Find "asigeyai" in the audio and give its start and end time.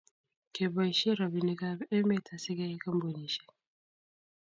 2.35-2.81